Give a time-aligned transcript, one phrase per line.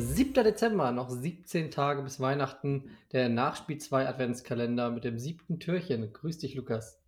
[0.00, 0.32] 7.
[0.44, 2.96] Dezember, noch 17 Tage bis Weihnachten.
[3.10, 6.12] Der Nachspiel 2 Adventskalender mit dem siebten Türchen.
[6.12, 7.02] Grüß dich, Lukas.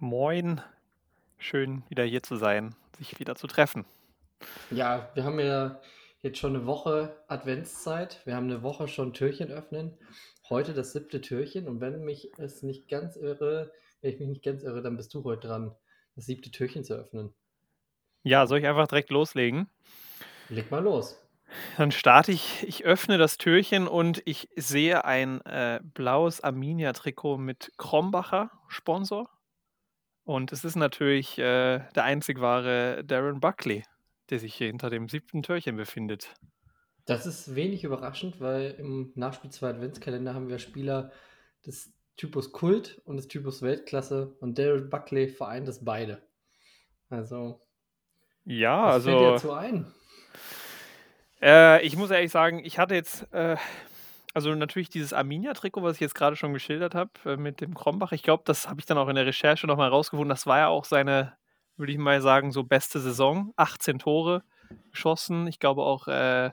[0.00, 0.60] Moin,
[1.38, 3.84] schön wieder hier zu sein, sich wieder zu treffen.
[4.72, 5.80] Ja, wir haben ja
[6.20, 8.20] jetzt schon eine Woche Adventszeit.
[8.24, 9.96] Wir haben eine Woche schon Türchen öffnen.
[10.48, 11.68] Heute das siebte Türchen.
[11.68, 15.14] Und wenn mich es nicht ganz irre, wenn ich mich nicht ganz irre, dann bist
[15.14, 15.72] du heute dran,
[16.16, 17.32] das siebte Türchen zu öffnen.
[18.24, 19.68] Ja, soll ich einfach direkt loslegen?
[20.48, 21.16] Leg mal los.
[21.76, 27.72] Dann starte ich, ich öffne das Türchen und ich sehe ein äh, blaues Arminia-Trikot mit
[27.78, 29.30] Krombacher Sponsor.
[30.24, 33.84] Und es ist natürlich äh, der einzig wahre Darren Buckley,
[34.30, 36.34] der sich hier hinter dem siebten Türchen befindet.
[37.06, 41.10] Das ist wenig überraschend, weil im Nachspiel 2 Adventskalender haben wir Spieler
[41.64, 46.22] des Typus Kult und des Typus Weltklasse und Darren Buckley vereint es beide.
[47.08, 47.62] Also,
[48.44, 49.86] Ja, was fällt dir also dazu ein?
[51.42, 53.56] Äh, ich muss ehrlich sagen, ich hatte jetzt, äh,
[54.34, 58.12] also natürlich dieses Arminia-Trikot, was ich jetzt gerade schon geschildert habe, äh, mit dem Krombach.
[58.12, 60.30] Ich glaube, das habe ich dann auch in der Recherche nochmal rausgefunden.
[60.30, 61.34] Das war ja auch seine,
[61.76, 63.52] würde ich mal sagen, so beste Saison.
[63.56, 64.42] 18 Tore
[64.90, 65.46] geschossen.
[65.46, 66.50] Ich glaube auch, äh,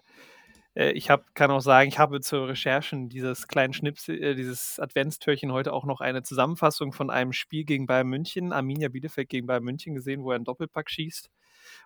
[0.75, 4.79] äh, ich hab, kann auch sagen, ich habe zur Recherchen dieses kleinen Schnips, äh, dieses
[4.79, 9.47] Adventstürchen heute auch noch eine Zusammenfassung von einem Spiel gegen Bayern München, Arminia Bielefeld gegen
[9.47, 11.29] Bayern München gesehen, wo er einen Doppelpack schießt.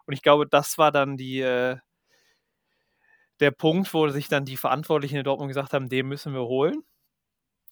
[0.06, 1.42] Und ich glaube, das war dann die,
[3.40, 6.84] der Punkt, wo sich dann die Verantwortlichen in Dortmund gesagt haben, den müssen wir holen.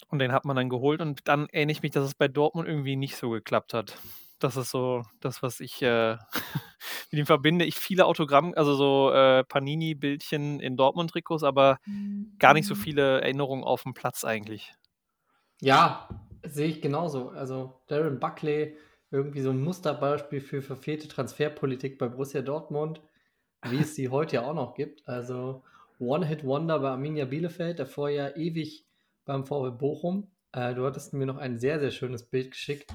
[0.10, 1.02] Und den hat man dann geholt.
[1.02, 3.98] Und dann erinnere ich mich, dass es bei Dortmund irgendwie nicht so geklappt hat.
[4.40, 6.18] Das ist so das, was ich äh,
[7.12, 7.66] mit ihm verbinde.
[7.66, 11.80] Ich viele Autogramm, also so äh, Panini-Bildchen in Dortmund-Trikots, aber
[12.38, 14.74] gar nicht so viele Erinnerungen auf dem Platz eigentlich.
[15.60, 16.08] Ja,
[16.44, 17.30] sehe ich genauso.
[17.30, 18.78] Also Darren Buckley,
[19.10, 23.02] irgendwie so ein Musterbeispiel für verfehlte Transferpolitik bei Borussia Dortmund,
[23.72, 25.08] wie es sie heute ja auch noch gibt.
[25.08, 25.64] Also
[26.00, 28.86] One-Hit-Wonder bei Arminia Bielefeld, davor ja ewig
[29.26, 30.32] beim VW Bochum.
[30.52, 32.94] Äh, du hattest mir noch ein sehr, sehr schönes Bild geschickt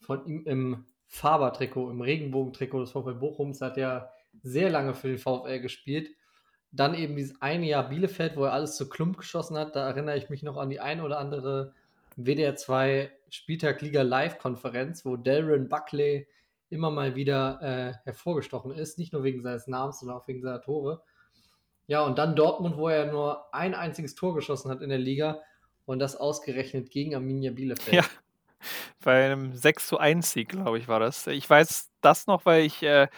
[0.00, 3.60] von ihm im Faber-Trikot, im Regenbogentrikot des VW Bochums.
[3.60, 6.10] Hat er sehr lange für den VfL gespielt.
[6.70, 9.76] Dann eben dieses eine Jahr Bielefeld, wo er alles zu Klump geschossen hat.
[9.76, 11.74] Da erinnere ich mich noch an die ein oder andere
[12.16, 16.26] WDR 2 Spieltag Liga Live-Konferenz, wo Darren Buckley
[16.72, 18.98] immer mal wieder äh, hervorgestochen ist.
[18.98, 21.02] Nicht nur wegen seines Namens, sondern auch wegen seiner Tore.
[21.86, 25.40] Ja, und dann Dortmund, wo er nur ein einziges Tor geschossen hat in der Liga
[25.84, 27.94] und das ausgerechnet gegen Arminia Bielefeld.
[27.94, 28.04] Ja,
[29.04, 31.26] bei einem 6 zu 1 Sieg, glaube ich, war das.
[31.26, 33.08] Ich weiß das noch, weil ich, äh,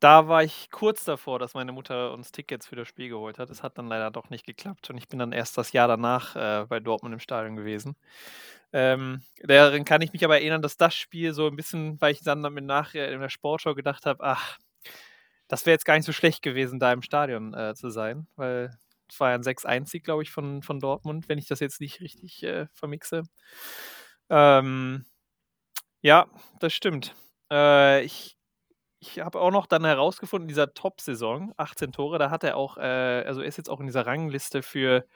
[0.00, 3.50] da war ich kurz davor, dass meine Mutter uns Tickets für das Spiel geholt hat.
[3.50, 6.36] Das hat dann leider doch nicht geklappt und ich bin dann erst das Jahr danach
[6.36, 7.96] äh, bei Dortmund im Stadion gewesen.
[8.72, 12.22] Ähm, daran kann ich mich aber erinnern, dass das Spiel so ein bisschen, weil ich
[12.22, 14.58] dann damit nachher in der Sportschau gedacht habe, ach,
[15.48, 18.70] das wäre jetzt gar nicht so schlecht gewesen, da im Stadion äh, zu sein, weil
[19.08, 22.00] es war ja ein 6-1-Sieg, glaube ich, von, von Dortmund, wenn ich das jetzt nicht
[22.00, 23.22] richtig äh, vermixe.
[24.30, 25.06] Ähm,
[26.02, 26.26] ja,
[26.60, 27.14] das stimmt.
[27.50, 28.36] Äh, ich
[29.00, 32.78] ich habe auch noch dann herausgefunden, in dieser Top-Saison, 18 Tore, da hat er auch,
[32.78, 32.80] äh,
[33.26, 35.06] also er ist jetzt auch in dieser Rangliste für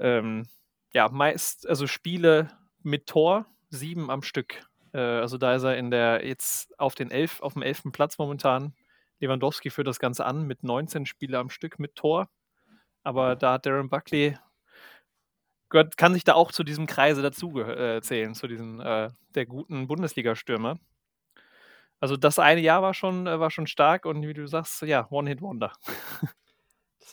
[0.00, 0.46] ähm,
[0.94, 2.48] ja, meist, also Spiele
[2.82, 4.64] mit Tor, sieben am Stück.
[4.94, 8.16] Äh, also da ist er in der jetzt auf den elf, auf dem elften Platz
[8.18, 8.74] momentan.
[9.20, 12.28] Lewandowski führt das Ganze an mit 19 Spiele am Stück mit Tor.
[13.02, 14.38] Aber da hat Darren Buckley
[15.68, 19.46] gehört, kann sich da auch zu diesem Kreise dazu äh, zählen, zu diesen äh, der
[19.46, 20.78] guten Bundesliga-Stürmer.
[22.00, 25.08] Also das eine Jahr war schon, äh, war schon stark und wie du sagst, ja,
[25.10, 25.72] One-Hit-Wonder.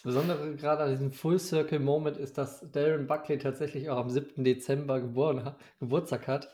[0.04, 4.10] Das Besondere gerade an diesem Full Circle Moment ist, dass Darren Buckley tatsächlich auch am
[4.10, 4.44] 7.
[4.44, 6.50] Dezember geboren hat, Geburtstag hat.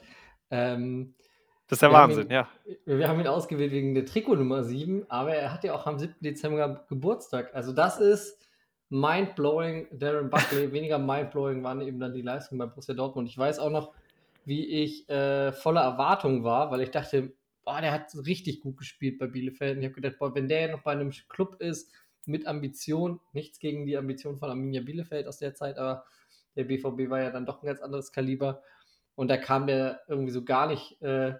[0.52, 1.16] Ähm,
[1.70, 2.50] Das ist der Wahnsinn, ihn, ja.
[2.84, 6.16] wir haben ihn ausgewählt wegen der Trikotnummer 7, aber er hat ja auch am 7.
[6.20, 7.56] Dezember Geburtstag.
[7.56, 8.38] Also das ist
[8.90, 9.88] mindblowing.
[9.98, 13.30] Darren Buckley, weniger mindblowing waren eben dann die Leistungen bei Borussia Dortmund.
[13.30, 13.94] Ich weiß auch noch,
[14.44, 17.32] wie ich äh, voller Erwartung war, weil ich dachte,
[17.64, 19.78] boah, der hat richtig gut gespielt bei Bielefeld.
[19.78, 21.94] Und ich habe gedacht, boah, wenn der noch bei einem Club ist
[22.28, 26.06] mit Ambition, nichts gegen die Ambition von Arminia Bielefeld aus der Zeit, aber
[26.56, 28.62] der BVB war ja dann doch ein ganz anderes Kaliber.
[29.16, 31.36] Und da kam der irgendwie so gar nicht äh,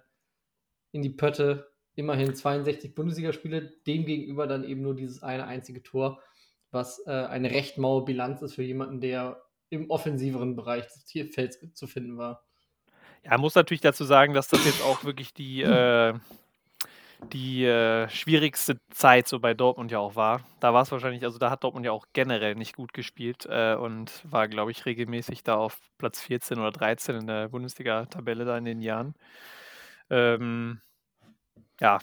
[0.92, 1.70] in die Pötte.
[1.94, 6.22] Immerhin 62 Bundesligaspiele, dem gegenüber dann eben nur dieses eine einzige Tor,
[6.70, 11.58] was äh, eine recht maue Bilanz ist für jemanden, der im offensiveren Bereich des Tierfelds
[11.74, 12.44] zu finden war.
[13.24, 16.14] Ja, muss natürlich dazu sagen, dass das jetzt auch wirklich die, äh,
[17.32, 20.40] die äh, schwierigste Zeit so bei Dortmund ja auch war.
[20.60, 23.74] Da war es wahrscheinlich, also da hat Dortmund ja auch generell nicht gut gespielt äh,
[23.74, 28.56] und war, glaube ich, regelmäßig da auf Platz 14 oder 13 in der Bundesliga-Tabelle da
[28.56, 29.14] in den Jahren.
[30.10, 30.80] Ähm,
[31.80, 31.98] ja,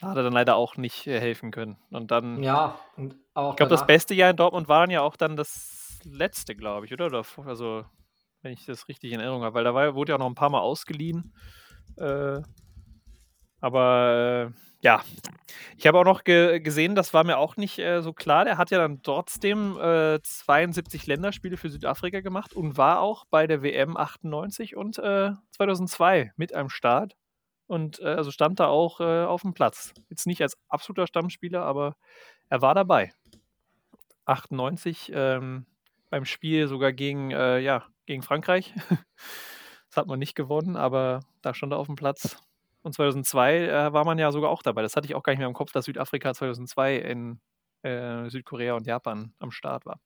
[0.00, 1.76] da hat er dann leider auch nicht äh, helfen können.
[1.90, 2.42] Und dann.
[2.42, 5.36] Ja, und auch Ich glaube, das beste Jahr in Dortmund war dann ja auch dann
[5.36, 7.06] das letzte, glaube ich, oder?
[7.06, 7.84] oder also,
[8.42, 10.34] wenn ich das richtig in Erinnerung habe, weil da war, wurde ja auch noch ein
[10.34, 11.34] paar Mal ausgeliehen.
[11.96, 12.40] Äh,
[13.66, 15.02] aber äh, ja,
[15.76, 18.44] ich habe auch noch ge gesehen, das war mir auch nicht äh, so klar.
[18.44, 23.48] Der hat ja dann trotzdem äh, 72 Länderspiele für Südafrika gemacht und war auch bei
[23.48, 27.16] der WM 98 und äh, 2002 mit am Start.
[27.66, 29.92] Und äh, also stand da auch äh, auf dem Platz.
[30.10, 31.96] Jetzt nicht als absoluter Stammspieler, aber
[32.48, 33.12] er war dabei.
[34.26, 35.66] 98 ähm,
[36.10, 38.72] beim Spiel sogar gegen, äh, ja, gegen Frankreich.
[39.88, 42.36] das hat man nicht gewonnen, aber da stand er auf dem Platz.
[42.86, 44.80] Und 2002 äh, war man ja sogar auch dabei.
[44.80, 47.40] Das hatte ich auch gar nicht mehr im Kopf, dass Südafrika 2002 in
[47.82, 50.00] äh, Südkorea und Japan am Start war.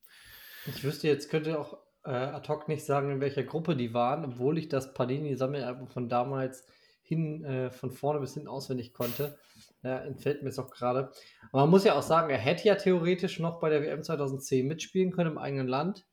[0.65, 4.25] Ich wüsste jetzt, könnte auch äh, ad hoc nicht sagen, in welcher Gruppe die waren,
[4.25, 6.65] obwohl ich das Panini-Sammelalbum von damals
[7.03, 9.37] hin, äh, von vorne bis hinten auswendig konnte.
[9.83, 11.11] Ja, entfällt mir jetzt auch gerade.
[11.51, 14.67] Aber man muss ja auch sagen, er hätte ja theoretisch noch bei der WM 2010
[14.67, 16.07] mitspielen können im eigenen Land.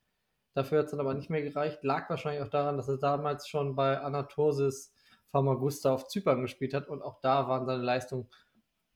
[0.52, 1.82] Dafür hat es dann aber nicht mehr gereicht.
[1.82, 4.92] Lag wahrscheinlich auch daran, dass er damals schon bei Anatorsis
[5.30, 8.28] Famagusta auf Zypern gespielt hat und auch da waren seine Leistungen,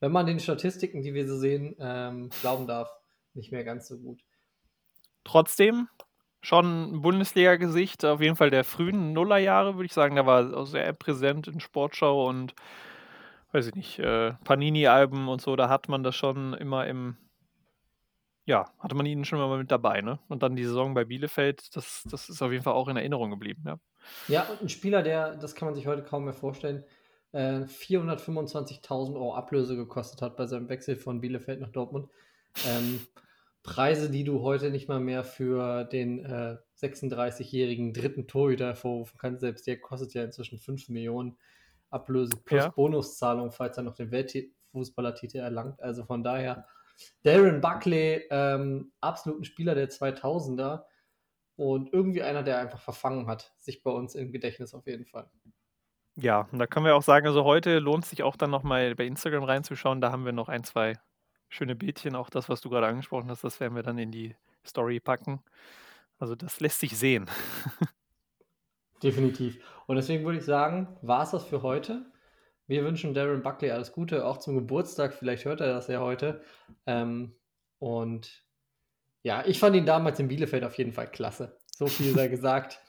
[0.01, 2.91] wenn man den Statistiken, die wir so sehen, ähm, glauben darf,
[3.35, 4.23] nicht mehr ganz so gut.
[5.25, 5.89] Trotzdem
[6.41, 10.17] schon Bundesliga-Gesicht, auf jeden Fall der frühen Nullerjahre, würde ich sagen.
[10.17, 12.55] Da war er sehr präsent in Sportschau und
[13.53, 17.17] weiß ich nicht, äh, Panini-Alben und so, da hat man das schon immer im,
[18.45, 20.19] ja, hatte man ihn schon immer mit dabei, ne?
[20.29, 23.31] Und dann die Saison bei Bielefeld, das, das ist auf jeden Fall auch in Erinnerung
[23.31, 23.77] geblieben, ja.
[24.29, 26.85] Ja, und ein Spieler, der, das kann man sich heute kaum mehr vorstellen,
[27.33, 32.09] äh, 425.000 Euro Ablöse gekostet hat bei seinem Wechsel von Bielefeld nach Dortmund.
[32.67, 33.01] Ähm,
[33.63, 39.41] Preise, die du heute nicht mal mehr für den äh, 36-jährigen dritten Torhüter vorrufen kannst.
[39.41, 41.37] Selbst der kostet ja inzwischen 5 Millionen
[41.91, 42.69] Ablöse plus Ja.
[42.71, 45.81] Bonuszahlung, falls er noch den Weltfußballertitel erlangt.
[45.81, 46.67] Also von daher,
[47.23, 50.83] Darren Buckley, ähm, absolut ein Spieler der 2000er
[51.57, 55.31] und irgendwie einer, der einfach verfangen hat, sich bei uns im Gedächtnis auf jeden Fall.
[56.17, 59.07] Ja, und da können wir auch sagen, also heute lohnt sich auch dann nochmal bei
[59.07, 60.01] Instagram reinzuschauen.
[60.01, 60.99] Da haben wir noch ein, zwei
[61.49, 62.17] schöne Bildchen.
[62.17, 65.41] Auch das, was du gerade angesprochen hast, das werden wir dann in die Story packen.
[66.19, 67.31] Also das lässt sich sehen.
[69.03, 69.59] Definitiv.
[69.87, 72.07] Und deswegen würde ich sagen, war es das für heute.
[72.67, 75.15] Wir wünschen Darren Buckley alles Gute, auch zum Geburtstag.
[75.15, 76.43] Vielleicht hört er das ja heute.
[76.87, 77.35] Ähm,
[77.79, 78.42] und
[79.23, 81.57] ja, ich fand ihn damals in Bielefeld auf jeden Fall klasse.
[81.77, 82.81] So viel sei gesagt,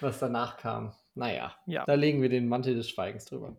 [0.00, 0.92] was danach kam.
[1.14, 1.84] Naja, Ja.
[1.84, 3.56] da legen wir den Mantel des Schweigens drüber.